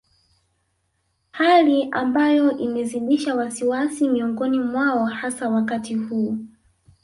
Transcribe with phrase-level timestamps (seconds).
[1.31, 6.37] Hali ambayo imezidisha wasiwasi miongoni mwao hasa wakati huu